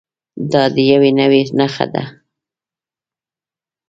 [0.51, 2.03] دا د یوې نوعې نښه ده.